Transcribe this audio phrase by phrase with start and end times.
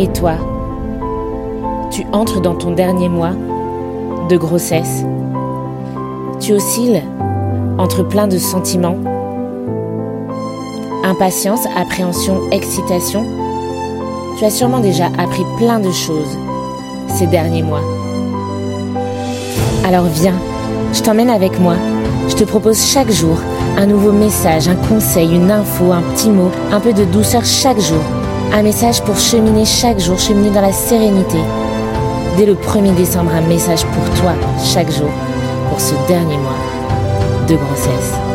[0.00, 0.32] Et toi
[1.90, 3.34] Tu entres dans ton dernier mois
[4.30, 5.04] de grossesse.
[6.40, 7.02] Tu oscilles
[7.76, 8.96] entre plein de sentiments.
[11.04, 13.26] Impatience, appréhension, excitation.
[14.38, 16.38] Tu as sûrement déjà appris plein de choses
[17.08, 17.82] ces derniers mois.
[19.84, 20.40] Alors viens,
[20.94, 21.74] je t'emmène avec moi.
[22.26, 23.36] Je te propose chaque jour
[23.76, 27.80] un nouveau message, un conseil, une info, un petit mot, un peu de douceur chaque
[27.80, 28.19] jour.
[28.52, 31.38] Un message pour cheminer chaque jour, cheminer dans la sérénité.
[32.36, 34.32] Dès le 1er décembre, un message pour toi
[34.64, 35.10] chaque jour
[35.68, 36.58] pour ce dernier mois
[37.48, 38.29] de grossesse.